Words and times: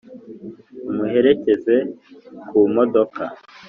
umuherekeze 0.89 1.75
ku 2.47 2.57
modoka 2.75 3.23